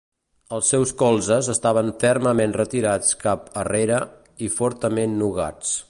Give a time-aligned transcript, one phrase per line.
[0.55, 4.01] Els seus colzes estaven fermament retirats cap arrere
[4.49, 5.79] i fortament nugats.